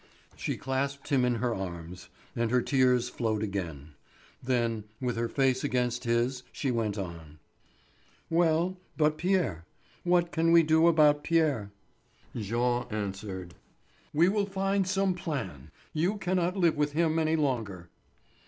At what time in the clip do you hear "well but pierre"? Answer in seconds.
8.27-9.63